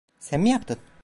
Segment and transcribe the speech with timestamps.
[0.19, 0.77] Sen mi yaptın?